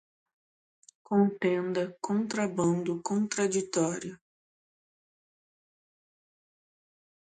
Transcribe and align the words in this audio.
contenda, 1.07 1.83
contrabando, 2.07 3.03
contraditório 3.03 4.19